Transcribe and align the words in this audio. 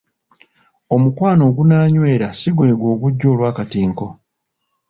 Omukwano 0.95 1.41
ogunaanywera 1.49 2.27
si 2.39 2.49
gwegwo 2.55 2.85
ogujja 2.93 3.25
olw'akatinko. 3.33 4.07